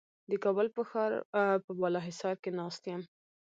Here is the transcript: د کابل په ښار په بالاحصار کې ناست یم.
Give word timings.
د 0.29 0.31
کابل 0.43 0.67
په 0.75 0.81
ښار 0.89 1.11
په 1.65 1.71
بالاحصار 1.79 2.35
کې 2.43 2.51
ناست 2.59 2.83
یم. 2.91 3.01